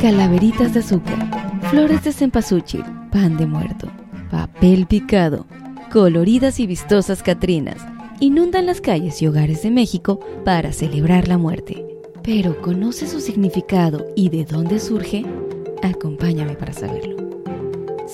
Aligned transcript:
Calaveritas 0.00 0.74
de 0.74 0.80
azúcar, 0.80 1.18
flores 1.70 2.04
de 2.04 2.12
cempasúchil, 2.12 2.84
pan 3.10 3.36
de 3.38 3.46
muerto, 3.46 3.88
papel 4.30 4.86
picado, 4.86 5.46
coloridas 5.90 6.60
y 6.60 6.66
vistosas 6.66 7.24
catrinas, 7.24 7.78
inundan 8.20 8.66
las 8.66 8.80
calles 8.80 9.20
y 9.22 9.26
hogares 9.26 9.62
de 9.62 9.70
México 9.70 10.20
para 10.44 10.72
celebrar 10.72 11.26
la 11.26 11.38
muerte. 11.38 11.84
Pero 12.22 12.60
¿conoce 12.60 13.08
su 13.08 13.20
significado 13.20 14.06
y 14.14 14.28
de 14.28 14.44
dónde 14.44 14.78
surge? 14.78 15.24
Acompáñame 15.82 16.54
para 16.54 16.72
saberlo. 16.72 17.35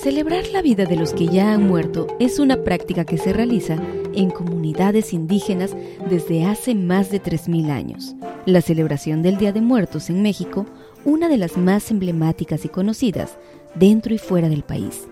Celebrar 0.03 0.47
la 0.49 0.61
vida 0.61 0.83
de 0.83 0.97
los 0.97 1.13
que 1.13 1.27
ya 1.27 1.53
han 1.53 1.65
muerto 1.65 2.07
es 2.19 2.37
una 2.37 2.61
práctica 2.61 3.05
que 3.05 3.17
se 3.17 3.31
realiza 3.31 3.77
en 4.13 4.31
comunidades 4.31 5.13
indígenas 5.13 5.77
desde 6.09 6.43
hace 6.43 6.75
más 6.75 7.09
de 7.09 7.23
3.000 7.23 7.69
años. 7.69 8.13
La 8.45 8.59
celebración 8.59 9.21
del 9.21 9.37
Día 9.37 9.53
de 9.53 9.61
Muertos 9.61 10.09
en 10.09 10.21
México, 10.21 10.65
una 11.05 11.29
de 11.29 11.37
las 11.37 11.55
más 11.55 11.89
emblemáticas 11.89 12.65
y 12.65 12.67
conocidas 12.67 13.37
dentro 13.75 14.13
y 14.13 14.17
fuera 14.17 14.49
del 14.49 14.63
país, 14.63 15.07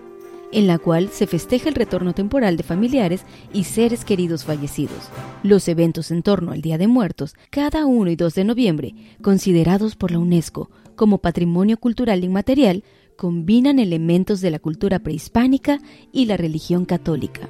en 0.52 0.66
la 0.66 0.76
cual 0.78 1.08
se 1.08 1.26
festeja 1.26 1.70
el 1.70 1.74
retorno 1.74 2.12
temporal 2.12 2.58
de 2.58 2.62
familiares 2.62 3.22
y 3.54 3.64
seres 3.64 4.04
queridos 4.04 4.44
fallecidos. 4.44 5.08
Los 5.42 5.68
eventos 5.68 6.10
en 6.10 6.22
torno 6.22 6.52
al 6.52 6.60
Día 6.60 6.76
de 6.76 6.86
Muertos, 6.86 7.34
cada 7.48 7.86
1 7.86 8.10
y 8.10 8.16
2 8.16 8.34
de 8.34 8.44
noviembre, 8.44 8.94
considerados 9.22 9.96
por 9.96 10.10
la 10.10 10.18
UNESCO 10.18 10.68
como 10.96 11.16
Patrimonio 11.16 11.78
Cultural 11.78 12.22
Inmaterial, 12.22 12.84
combinan 13.16 13.78
elementos 13.78 14.40
de 14.40 14.50
la 14.50 14.58
cultura 14.58 14.98
prehispánica 14.98 15.80
y 16.12 16.26
la 16.26 16.36
religión 16.36 16.84
católica. 16.84 17.48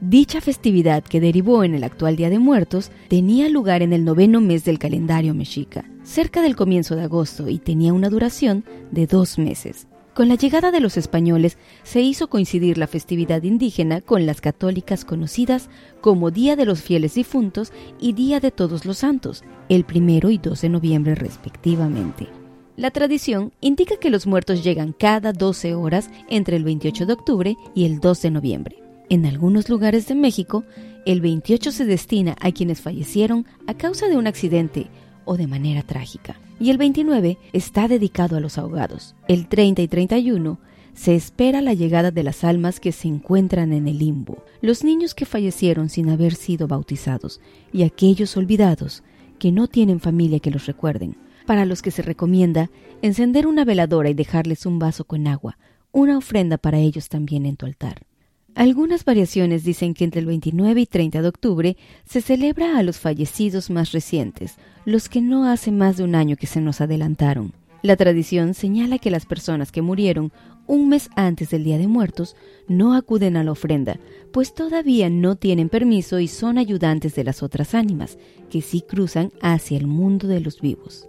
Dicha 0.00 0.40
festividad, 0.40 1.04
que 1.04 1.20
derivó 1.20 1.62
en 1.62 1.74
el 1.74 1.84
actual 1.84 2.16
Día 2.16 2.30
de 2.30 2.38
Muertos, 2.38 2.90
tenía 3.08 3.50
lugar 3.50 3.82
en 3.82 3.92
el 3.92 4.04
noveno 4.04 4.40
mes 4.40 4.64
del 4.64 4.78
calendario 4.78 5.34
mexica, 5.34 5.84
cerca 6.04 6.40
del 6.40 6.56
comienzo 6.56 6.96
de 6.96 7.02
agosto, 7.02 7.50
y 7.50 7.58
tenía 7.58 7.92
una 7.92 8.08
duración 8.08 8.64
de 8.90 9.06
dos 9.06 9.38
meses. 9.38 9.88
Con 10.14 10.28
la 10.28 10.36
llegada 10.36 10.70
de 10.70 10.80
los 10.80 10.96
españoles 10.96 11.58
se 11.82 12.00
hizo 12.00 12.28
coincidir 12.28 12.78
la 12.78 12.86
festividad 12.86 13.42
indígena 13.42 14.00
con 14.00 14.26
las 14.26 14.40
católicas 14.40 15.04
conocidas 15.04 15.68
como 16.00 16.30
Día 16.30 16.56
de 16.56 16.64
los 16.64 16.82
Fieles 16.82 17.14
Difuntos 17.14 17.72
y 18.00 18.14
Día 18.14 18.40
de 18.40 18.50
Todos 18.50 18.86
los 18.86 18.98
Santos, 18.98 19.44
el 19.68 19.84
primero 19.84 20.30
y 20.30 20.38
2 20.38 20.62
de 20.62 20.68
noviembre 20.70 21.14
respectivamente. 21.14 22.39
La 22.80 22.90
tradición 22.90 23.52
indica 23.60 23.98
que 23.98 24.08
los 24.08 24.26
muertos 24.26 24.64
llegan 24.64 24.94
cada 24.94 25.34
12 25.34 25.74
horas 25.74 26.08
entre 26.30 26.56
el 26.56 26.64
28 26.64 27.04
de 27.04 27.12
octubre 27.12 27.56
y 27.74 27.84
el 27.84 28.00
2 28.00 28.22
de 28.22 28.30
noviembre. 28.30 28.82
En 29.10 29.26
algunos 29.26 29.68
lugares 29.68 30.08
de 30.08 30.14
México, 30.14 30.64
el 31.04 31.20
28 31.20 31.72
se 31.72 31.84
destina 31.84 32.36
a 32.40 32.52
quienes 32.52 32.80
fallecieron 32.80 33.44
a 33.66 33.74
causa 33.74 34.08
de 34.08 34.16
un 34.16 34.26
accidente 34.26 34.86
o 35.26 35.36
de 35.36 35.46
manera 35.46 35.82
trágica. 35.82 36.40
Y 36.58 36.70
el 36.70 36.78
29 36.78 37.36
está 37.52 37.86
dedicado 37.86 38.38
a 38.38 38.40
los 38.40 38.56
ahogados. 38.56 39.14
El 39.28 39.46
30 39.46 39.82
y 39.82 39.88
31 39.88 40.58
se 40.94 41.14
espera 41.14 41.60
la 41.60 41.74
llegada 41.74 42.10
de 42.10 42.22
las 42.22 42.44
almas 42.44 42.80
que 42.80 42.92
se 42.92 43.08
encuentran 43.08 43.74
en 43.74 43.88
el 43.88 43.98
limbo, 43.98 44.42
los 44.62 44.84
niños 44.84 45.14
que 45.14 45.26
fallecieron 45.26 45.90
sin 45.90 46.08
haber 46.08 46.34
sido 46.34 46.66
bautizados 46.66 47.42
y 47.74 47.82
aquellos 47.82 48.38
olvidados 48.38 49.02
que 49.38 49.52
no 49.52 49.68
tienen 49.68 50.00
familia 50.00 50.40
que 50.40 50.50
los 50.50 50.64
recuerden 50.64 51.14
para 51.50 51.66
los 51.66 51.82
que 51.82 51.90
se 51.90 52.02
recomienda 52.02 52.70
encender 53.02 53.48
una 53.48 53.64
veladora 53.64 54.08
y 54.08 54.14
dejarles 54.14 54.66
un 54.66 54.78
vaso 54.78 55.02
con 55.02 55.26
agua, 55.26 55.58
una 55.90 56.16
ofrenda 56.16 56.58
para 56.58 56.78
ellos 56.78 57.08
también 57.08 57.44
en 57.44 57.56
tu 57.56 57.66
altar. 57.66 58.06
Algunas 58.54 59.04
variaciones 59.04 59.64
dicen 59.64 59.92
que 59.92 60.04
entre 60.04 60.20
el 60.20 60.26
29 60.26 60.82
y 60.82 60.86
30 60.86 61.22
de 61.22 61.26
octubre 61.26 61.76
se 62.04 62.20
celebra 62.20 62.78
a 62.78 62.84
los 62.84 63.00
fallecidos 63.00 63.68
más 63.68 63.90
recientes, 63.90 64.58
los 64.84 65.08
que 65.08 65.20
no 65.20 65.44
hace 65.44 65.72
más 65.72 65.96
de 65.96 66.04
un 66.04 66.14
año 66.14 66.36
que 66.36 66.46
se 66.46 66.60
nos 66.60 66.80
adelantaron. 66.80 67.52
La 67.82 67.96
tradición 67.96 68.54
señala 68.54 69.00
que 69.00 69.10
las 69.10 69.26
personas 69.26 69.72
que 69.72 69.82
murieron 69.82 70.30
un 70.68 70.88
mes 70.88 71.10
antes 71.16 71.50
del 71.50 71.64
Día 71.64 71.78
de 71.78 71.88
Muertos 71.88 72.36
no 72.68 72.94
acuden 72.94 73.36
a 73.36 73.42
la 73.42 73.50
ofrenda, 73.50 73.98
pues 74.32 74.54
todavía 74.54 75.10
no 75.10 75.34
tienen 75.34 75.68
permiso 75.68 76.20
y 76.20 76.28
son 76.28 76.58
ayudantes 76.58 77.16
de 77.16 77.24
las 77.24 77.42
otras 77.42 77.74
ánimas, 77.74 78.18
que 78.50 78.62
sí 78.62 78.82
cruzan 78.82 79.32
hacia 79.42 79.78
el 79.78 79.88
mundo 79.88 80.28
de 80.28 80.38
los 80.38 80.60
vivos. 80.60 81.08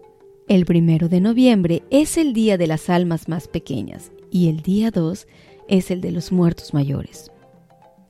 El 0.52 0.66
primero 0.66 1.08
de 1.08 1.22
noviembre 1.22 1.82
es 1.92 2.18
el 2.18 2.34
día 2.34 2.58
de 2.58 2.68
las 2.68 2.90
almas 2.90 3.30
más 3.30 3.48
pequeñas 3.48 4.12
y 4.30 4.50
el 4.50 4.60
día 4.60 4.92
2 4.92 5.26
es 5.70 5.92
el 5.92 6.02
de 6.02 6.12
los 6.12 6.34
muertos 6.34 6.74
mayores. 6.74 7.32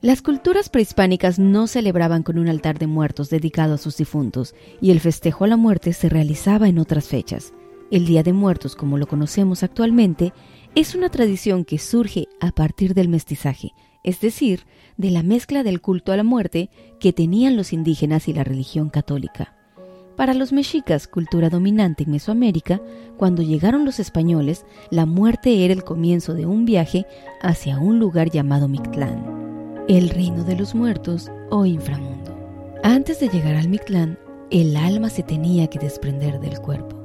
Las 0.00 0.22
culturas 0.22 0.68
prehispánicas 0.68 1.38
no 1.38 1.68
celebraban 1.68 2.24
con 2.24 2.40
un 2.40 2.48
altar 2.48 2.80
de 2.80 2.88
muertos 2.88 3.30
dedicado 3.30 3.74
a 3.74 3.78
sus 3.78 3.96
difuntos 3.96 4.56
y 4.80 4.90
el 4.90 4.98
festejo 4.98 5.44
a 5.44 5.46
la 5.46 5.56
muerte 5.56 5.92
se 5.92 6.08
realizaba 6.08 6.66
en 6.66 6.80
otras 6.80 7.06
fechas. 7.06 7.54
El 7.92 8.06
Día 8.06 8.24
de 8.24 8.32
Muertos, 8.32 8.74
como 8.74 8.98
lo 8.98 9.06
conocemos 9.06 9.62
actualmente, 9.62 10.32
es 10.74 10.96
una 10.96 11.10
tradición 11.10 11.64
que 11.64 11.78
surge 11.78 12.26
a 12.40 12.50
partir 12.50 12.94
del 12.94 13.08
mestizaje, 13.08 13.70
es 14.02 14.20
decir, 14.20 14.66
de 14.96 15.12
la 15.12 15.22
mezcla 15.22 15.62
del 15.62 15.80
culto 15.80 16.10
a 16.10 16.16
la 16.16 16.24
muerte 16.24 16.70
que 16.98 17.12
tenían 17.12 17.56
los 17.56 17.72
indígenas 17.72 18.26
y 18.26 18.32
la 18.32 18.42
religión 18.42 18.90
católica. 18.90 19.61
Para 20.16 20.34
los 20.34 20.52
mexicas, 20.52 21.08
cultura 21.08 21.48
dominante 21.48 22.04
en 22.04 22.10
Mesoamérica, 22.10 22.82
cuando 23.16 23.42
llegaron 23.42 23.86
los 23.86 23.98
españoles, 23.98 24.66
la 24.90 25.06
muerte 25.06 25.64
era 25.64 25.72
el 25.72 25.84
comienzo 25.84 26.34
de 26.34 26.44
un 26.44 26.66
viaje 26.66 27.06
hacia 27.40 27.78
un 27.78 27.98
lugar 27.98 28.30
llamado 28.30 28.68
Mictlán, 28.68 29.84
el 29.88 30.10
reino 30.10 30.44
de 30.44 30.56
los 30.56 30.74
muertos 30.74 31.30
o 31.50 31.64
inframundo. 31.64 32.36
Antes 32.82 33.20
de 33.20 33.28
llegar 33.28 33.56
al 33.56 33.68
Mictlán, 33.68 34.18
el 34.50 34.76
alma 34.76 35.08
se 35.08 35.22
tenía 35.22 35.68
que 35.68 35.78
desprender 35.78 36.40
del 36.40 36.60
cuerpo. 36.60 36.96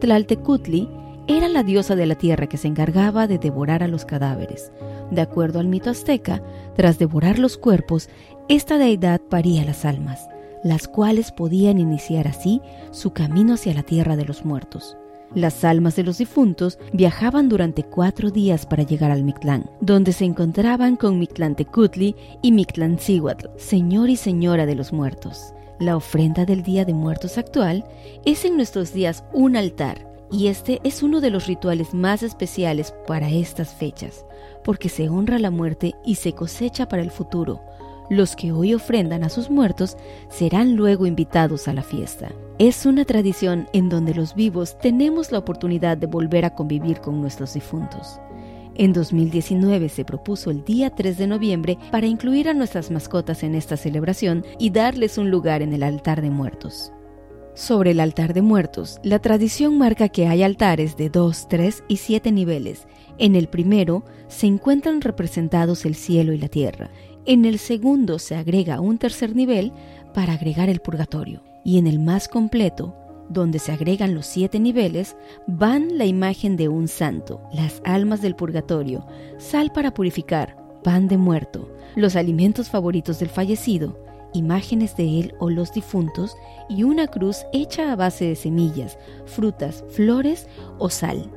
Tlaltecutli 0.00 0.88
era 1.28 1.48
la 1.48 1.62
diosa 1.62 1.94
de 1.94 2.06
la 2.06 2.16
tierra 2.16 2.48
que 2.48 2.56
se 2.56 2.66
encargaba 2.66 3.28
de 3.28 3.38
devorar 3.38 3.84
a 3.84 3.88
los 3.88 4.04
cadáveres. 4.04 4.72
De 5.12 5.20
acuerdo 5.20 5.60
al 5.60 5.68
mito 5.68 5.90
azteca, 5.90 6.42
tras 6.74 6.98
devorar 6.98 7.38
los 7.38 7.58
cuerpos, 7.58 8.08
esta 8.48 8.76
deidad 8.76 9.20
paría 9.20 9.64
las 9.64 9.84
almas 9.84 10.28
las 10.62 10.88
cuales 10.88 11.32
podían 11.32 11.78
iniciar 11.78 12.28
así 12.28 12.60
su 12.90 13.12
camino 13.12 13.54
hacia 13.54 13.74
la 13.74 13.82
tierra 13.82 14.16
de 14.16 14.24
los 14.24 14.44
muertos. 14.44 14.96
Las 15.34 15.64
almas 15.64 15.96
de 15.96 16.04
los 16.04 16.18
difuntos 16.18 16.78
viajaban 16.92 17.48
durante 17.48 17.82
cuatro 17.82 18.30
días 18.30 18.64
para 18.64 18.84
llegar 18.84 19.10
al 19.10 19.24
Mictlán, 19.24 19.68
donde 19.80 20.12
se 20.12 20.24
encontraban 20.24 20.96
con 20.96 21.18
Mictlantecutli 21.18 22.14
y 22.42 22.52
Mictlancíhuatl, 22.52 23.48
señor 23.56 24.08
y 24.08 24.16
señora 24.16 24.66
de 24.66 24.76
los 24.76 24.92
muertos. 24.92 25.52
La 25.78 25.96
ofrenda 25.96 26.46
del 26.46 26.62
Día 26.62 26.84
de 26.84 26.94
Muertos 26.94 27.36
actual 27.38 27.84
es 28.24 28.44
en 28.44 28.56
nuestros 28.56 28.94
días 28.94 29.24
un 29.32 29.56
altar, 29.56 30.06
y 30.30 30.46
este 30.48 30.80
es 30.84 31.02
uno 31.02 31.20
de 31.20 31.30
los 31.30 31.46
rituales 31.46 31.92
más 31.92 32.22
especiales 32.22 32.94
para 33.06 33.28
estas 33.28 33.74
fechas, 33.74 34.24
porque 34.64 34.88
se 34.88 35.08
honra 35.08 35.38
la 35.38 35.50
muerte 35.50 35.94
y 36.04 36.16
se 36.16 36.32
cosecha 36.32 36.88
para 36.88 37.02
el 37.02 37.10
futuro, 37.10 37.60
los 38.10 38.36
que 38.36 38.52
hoy 38.52 38.74
ofrendan 38.74 39.24
a 39.24 39.28
sus 39.28 39.50
muertos 39.50 39.96
serán 40.28 40.76
luego 40.76 41.06
invitados 41.06 41.68
a 41.68 41.72
la 41.72 41.82
fiesta. 41.82 42.32
Es 42.58 42.86
una 42.86 43.04
tradición 43.04 43.68
en 43.72 43.88
donde 43.88 44.14
los 44.14 44.34
vivos 44.34 44.78
tenemos 44.78 45.32
la 45.32 45.38
oportunidad 45.38 45.96
de 45.96 46.06
volver 46.06 46.44
a 46.44 46.54
convivir 46.54 47.00
con 47.00 47.20
nuestros 47.20 47.54
difuntos. 47.54 48.20
En 48.78 48.92
2019 48.92 49.88
se 49.88 50.04
propuso 50.04 50.50
el 50.50 50.62
día 50.62 50.90
3 50.90 51.16
de 51.16 51.26
noviembre 51.26 51.78
para 51.90 52.06
incluir 52.06 52.48
a 52.48 52.54
nuestras 52.54 52.90
mascotas 52.90 53.42
en 53.42 53.54
esta 53.54 53.76
celebración 53.76 54.44
y 54.58 54.70
darles 54.70 55.16
un 55.16 55.30
lugar 55.30 55.62
en 55.62 55.72
el 55.72 55.82
altar 55.82 56.20
de 56.20 56.30
muertos. 56.30 56.92
Sobre 57.54 57.92
el 57.92 58.00
altar 58.00 58.34
de 58.34 58.42
muertos, 58.42 59.00
la 59.02 59.18
tradición 59.18 59.78
marca 59.78 60.10
que 60.10 60.26
hay 60.26 60.42
altares 60.42 60.98
de 60.98 61.08
2, 61.08 61.48
3 61.48 61.84
y 61.88 61.96
7 61.96 62.30
niveles. 62.30 62.86
En 63.16 63.34
el 63.34 63.48
primero 63.48 64.04
se 64.28 64.46
encuentran 64.46 65.00
representados 65.00 65.86
el 65.86 65.94
cielo 65.94 66.34
y 66.34 66.38
la 66.38 66.48
tierra, 66.48 66.90
en 67.26 67.44
el 67.44 67.58
segundo 67.58 68.18
se 68.18 68.36
agrega 68.36 68.80
un 68.80 68.98
tercer 68.98 69.34
nivel 69.34 69.72
para 70.14 70.34
agregar 70.34 70.68
el 70.68 70.80
purgatorio. 70.80 71.42
Y 71.64 71.78
en 71.78 71.86
el 71.86 71.98
más 71.98 72.28
completo, 72.28 72.94
donde 73.28 73.58
se 73.58 73.72
agregan 73.72 74.14
los 74.14 74.26
siete 74.26 74.60
niveles, 74.60 75.16
van 75.46 75.98
la 75.98 76.04
imagen 76.04 76.56
de 76.56 76.68
un 76.68 76.88
santo, 76.88 77.40
las 77.52 77.82
almas 77.84 78.22
del 78.22 78.36
purgatorio, 78.36 79.06
sal 79.38 79.72
para 79.72 79.92
purificar, 79.92 80.56
pan 80.84 81.08
de 81.08 81.18
muerto, 81.18 81.68
los 81.96 82.14
alimentos 82.14 82.68
favoritos 82.68 83.18
del 83.18 83.28
fallecido, 83.28 83.98
imágenes 84.32 84.96
de 84.96 85.20
él 85.20 85.34
o 85.38 85.50
los 85.50 85.72
difuntos 85.72 86.36
y 86.68 86.84
una 86.84 87.08
cruz 87.08 87.44
hecha 87.52 87.90
a 87.92 87.96
base 87.96 88.26
de 88.26 88.36
semillas, 88.36 88.98
frutas, 89.24 89.84
flores 89.90 90.46
o 90.78 90.88
sal. 90.88 91.30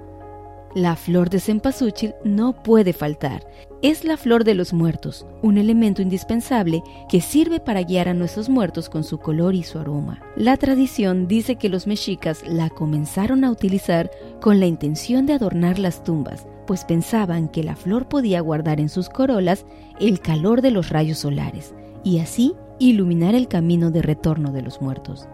La 0.76 0.96
flor 0.96 1.32
de 1.32 1.40
cempasúchil 1.40 2.14
no 2.24 2.54
puede 2.54 2.94
faltar. 2.94 3.44
Es 3.82 4.04
la 4.04 4.18
flor 4.18 4.44
de 4.44 4.54
los 4.54 4.72
muertos, 4.72 5.26
un 5.42 5.58
elemento 5.58 6.04
indispensable 6.04 6.84
que 7.10 7.22
sirve 7.22 7.60
para 7.60 7.82
guiar 7.82 8.08
a 8.08 8.14
nuestros 8.14 8.50
muertos 8.50 8.88
con 8.88 9.04
su 9.04 9.18
color 9.18 9.56
y 9.56 9.64
su 9.64 9.80
aroma. 9.80 10.22
La 10.36 10.58
tradición 10.58 11.28
dice 11.28 11.56
que 11.56 11.70
los 11.70 11.88
mexicas 11.88 12.44
la 12.48 12.70
comenzaron 12.70 13.44
a 13.46 13.52
utilizar 13.52 14.12
con 14.42 14.60
la 14.60 14.68
intención 14.68 15.26
de 15.26 15.34
adornar 15.34 15.80
las 15.80 16.04
tumbas, 16.04 16.46
pues 16.68 16.86
pensaban 16.86 17.48
que 17.48 17.64
la 17.64 17.76
flor 17.76 18.08
podía 18.08 18.40
guardar 18.42 18.80
en 18.80 18.90
sus 18.90 19.10
corolas 19.10 19.66
el 20.00 20.20
calor 20.20 20.62
de 20.62 20.70
los 20.70 20.90
rayos 20.90 21.18
solares 21.18 21.74
y 22.04 22.20
así 22.20 22.54
iluminar 22.78 23.34
el 23.34 23.48
camino 23.48 23.90
de 23.90 24.04
retorno 24.04 24.52
de 24.52 24.62
los 24.62 24.82
muertos. 24.82 25.28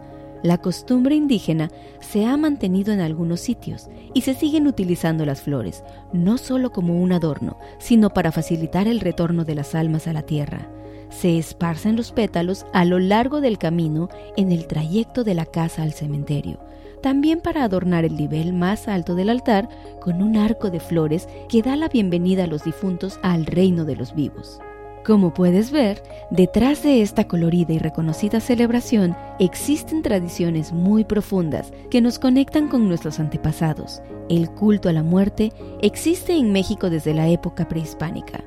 La 0.45 0.59
costumbre 0.59 1.15
indígena 1.15 1.71
se 2.01 2.27
ha 2.27 2.38
mantenido 2.38 2.94
en 2.94 3.00
algunos 3.00 3.39
sitios 3.39 3.89
y 4.13 4.21
se 4.21 4.36
siguen 4.36 4.68
utilizando 4.68 5.25
las 5.25 5.42
flores, 5.42 5.83
no 6.13 6.38
solo 6.38 6.71
como 6.71 7.01
un 7.01 7.13
adorno, 7.13 7.57
sino 7.80 8.12
para 8.12 8.31
facilitar 8.31 8.88
el 8.88 9.00
retorno 9.00 9.44
de 9.44 9.56
las 9.56 9.74
almas 9.74 10.07
a 10.07 10.13
la 10.13 10.21
tierra. 10.21 10.69
Se 11.09 11.39
esparcen 11.39 11.95
los 11.95 12.12
pétalos 12.12 12.68
a 12.74 12.86
lo 12.86 13.00
largo 13.00 13.42
del 13.42 13.57
camino 13.57 14.07
en 14.38 14.51
el 14.51 14.68
trayecto 14.68 15.24
de 15.24 15.33
la 15.33 15.47
casa 15.47 15.81
al 15.81 15.94
cementerio, 15.94 16.59
también 17.01 17.42
para 17.42 17.63
adornar 17.63 18.06
el 18.06 18.15
nivel 18.15 18.53
más 18.53 18.88
alto 18.88 19.15
del 19.15 19.31
altar 19.31 19.68
con 20.00 20.21
un 20.21 20.38
arco 20.38 20.69
de 20.69 20.80
flores 20.80 21.27
que 21.50 21.63
da 21.63 21.75
la 21.75 21.89
bienvenida 21.89 22.44
a 22.44 22.47
los 22.47 22.63
difuntos 22.63 23.18
al 23.24 23.47
reino 23.47 23.83
de 23.83 23.95
los 23.95 24.13
vivos. 24.13 24.59
Como 25.06 25.36
puedes 25.36 25.69
ver, 25.69 26.02
detrás 26.31 26.81
de 26.81 27.04
esta 27.04 27.28
colorida 27.28 27.74
y 27.74 27.78
reconocida 27.78 28.40
celebración 28.40 29.16
existen 29.38 30.02
tradiciones 30.02 30.74
muy 30.74 31.04
profundas 31.04 31.72
que 31.92 32.02
nos 32.02 32.18
conectan 32.18 32.69
con 32.69 32.88
nuestros 32.88 33.19
antepasados. 33.19 34.02
El 34.30 34.50
culto 34.50 34.90
a 34.90 34.94
la 34.94 35.04
muerte 35.04 35.54
existe 35.80 36.34
en 36.34 36.52
México 36.52 36.90
desde 36.90 37.13
la 37.13 37.28
época 37.28 37.68
prehispánica. 37.68 38.44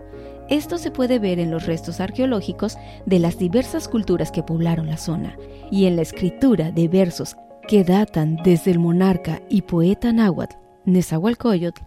Esto 0.48 0.78
se 0.78 0.90
puede 0.90 1.20
ver 1.20 1.38
en 1.38 1.52
los 1.52 1.64
restos 1.66 2.00
arqueológicos 2.00 2.76
de 3.06 3.20
las 3.20 3.38
diversas 3.38 3.86
culturas 3.86 4.32
que 4.32 4.42
poblaron 4.42 4.88
la 4.88 4.96
zona 4.96 5.36
y 5.70 5.84
en 5.84 5.94
la 5.94 6.02
escritura 6.02 6.72
de 6.72 6.88
versos 6.88 7.36
que 7.68 7.84
datan 7.84 8.36
desde 8.42 8.72
el 8.72 8.80
monarca 8.80 9.42
y 9.48 9.62
poeta 9.62 10.12
náhuatl 10.12 10.56
Nezahualcóyotl 10.86 11.82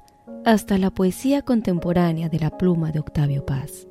hasta 0.45 0.77
la 0.77 0.91
poesía 0.91 1.41
contemporánea 1.41 2.29
de 2.29 2.39
la 2.39 2.57
pluma 2.57 2.91
de 2.91 2.99
Octavio 2.99 3.45
Paz. 3.45 3.90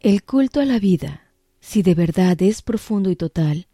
El 0.00 0.22
culto 0.22 0.60
a 0.60 0.64
la 0.64 0.78
vida, 0.78 1.22
si 1.58 1.82
de 1.82 1.96
verdad 1.96 2.40
es 2.40 2.62
profundo 2.62 3.10
y 3.10 3.16
total, 3.16 3.66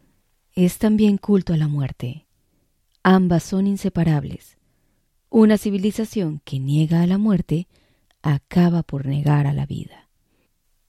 es 0.53 0.79
también 0.79 1.17
culto 1.17 1.53
a 1.53 1.57
la 1.57 1.67
muerte. 1.67 2.25
Ambas 3.03 3.43
son 3.43 3.67
inseparables. 3.67 4.57
Una 5.29 5.59
civilización 5.59 6.41
que 6.43 6.57
niega 6.57 7.03
a 7.03 7.07
la 7.07 7.19
muerte 7.19 7.67
acaba 8.23 8.81
por 8.81 9.05
negar 9.05 9.45
a 9.45 9.53
la 9.53 9.67
vida. 9.67 10.09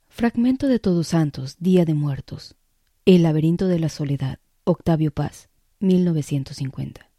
Fragmento 0.08 0.68
de 0.68 0.78
Todos 0.78 1.08
Santos, 1.08 1.56
Día 1.58 1.84
de 1.84 1.92
Muertos. 1.92 2.56
El 3.04 3.22
laberinto 3.22 3.68
de 3.68 3.78
la 3.78 3.90
soledad. 3.90 4.38
Octavio 4.64 5.10
Paz, 5.10 5.50
1950. 5.80 7.10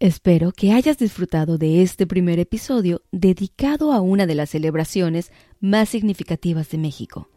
Espero 0.00 0.52
que 0.52 0.72
hayas 0.72 0.96
disfrutado 0.96 1.58
de 1.58 1.82
este 1.82 2.06
primer 2.06 2.38
episodio 2.38 3.02
dedicado 3.12 3.92
a 3.92 4.00
una 4.00 4.26
de 4.26 4.34
las 4.34 4.48
celebraciones 4.48 5.30
más 5.60 5.90
significativas 5.90 6.70
de 6.70 6.78
México. 6.78 7.28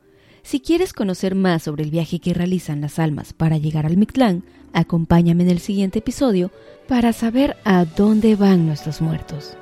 Si 0.44 0.62
quieres 0.62 0.94
conocer 0.94 1.36
más 1.36 1.64
sobre 1.64 1.84
el 1.84 1.92
viaje 1.92 2.20
que 2.20 2.34
realizan 2.34 2.80
las 2.80 3.00
almas 3.00 3.34
para 3.34 3.58
llegar 3.58 3.86
al 3.86 3.98
Mictlán, 3.98 4.46
acompáñame 4.72 5.44
en 5.44 5.50
el 5.50 5.60
siguiente 5.60 6.00
episodio 6.00 6.52
para 6.88 7.12
saber 7.12 7.58
a 7.66 7.84
dónde 7.84 8.38
van 8.38 8.66
nuestros 8.66 9.02
muertos. 9.02 9.58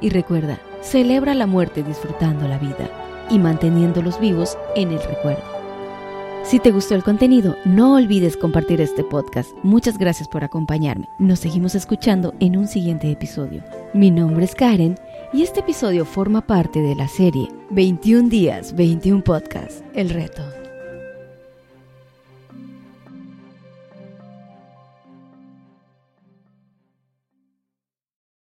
Y 0.00 0.10
recuerda, 0.10 0.60
celebra 0.82 1.34
la 1.34 1.48
muerte 1.48 1.82
disfrutando 1.82 2.46
la 2.46 2.58
vida 2.58 2.88
y 3.28 3.40
manteniéndolos 3.40 4.20
vivos 4.20 4.56
en 4.76 4.92
el 4.92 5.02
recuerdo. 5.02 5.59
Si 6.44 6.58
te 6.58 6.72
gustó 6.72 6.94
el 6.96 7.04
contenido, 7.04 7.56
no 7.64 7.94
olvides 7.94 8.36
compartir 8.36 8.80
este 8.80 9.04
podcast. 9.04 9.50
Muchas 9.62 9.98
gracias 9.98 10.28
por 10.28 10.42
acompañarme. 10.42 11.08
Nos 11.18 11.38
seguimos 11.38 11.74
escuchando 11.74 12.34
en 12.40 12.56
un 12.56 12.66
siguiente 12.66 13.10
episodio. 13.10 13.62
Mi 13.94 14.10
nombre 14.10 14.44
es 14.44 14.54
Karen 14.54 14.98
y 15.32 15.42
este 15.42 15.60
episodio 15.60 16.04
forma 16.04 16.40
parte 16.40 16.80
de 16.80 16.96
la 16.96 17.06
serie 17.06 17.48
21 17.70 18.28
días, 18.28 18.74
21 18.74 19.22
podcasts, 19.22 19.84
el 19.94 20.10
reto. 20.10 20.59